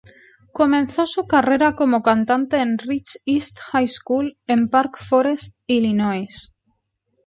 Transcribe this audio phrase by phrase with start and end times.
[0.51, 6.55] Comenzó su carrera como cantante en Rich East High School en Park Forest, Illinois.